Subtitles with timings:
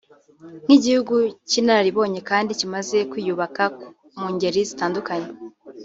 [0.65, 1.15] nk’igihugu
[1.49, 3.63] cy’inararibonye kandi kimaze kwiyubaka
[4.19, 5.29] mu ngeri zitandukanye